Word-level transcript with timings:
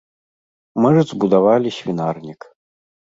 Мы 0.85 0.89
ж 0.95 1.03
збудавалі 1.09 1.69
свінарнік. 1.79 2.41